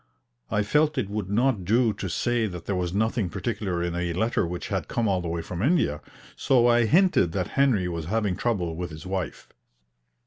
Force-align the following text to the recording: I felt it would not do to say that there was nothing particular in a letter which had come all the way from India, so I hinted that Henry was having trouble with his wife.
I 0.49 0.63
felt 0.63 0.97
it 0.97 1.11
would 1.11 1.29
not 1.29 1.63
do 1.63 1.93
to 1.93 2.09
say 2.09 2.47
that 2.47 2.65
there 2.65 2.75
was 2.75 2.91
nothing 2.91 3.29
particular 3.29 3.83
in 3.83 3.93
a 3.93 4.13
letter 4.13 4.47
which 4.47 4.69
had 4.69 4.87
come 4.87 5.07
all 5.07 5.21
the 5.21 5.27
way 5.27 5.43
from 5.43 5.61
India, 5.61 6.01
so 6.35 6.65
I 6.65 6.85
hinted 6.87 7.33
that 7.33 7.49
Henry 7.49 7.87
was 7.87 8.05
having 8.05 8.35
trouble 8.35 8.75
with 8.75 8.89
his 8.89 9.05
wife. 9.05 9.47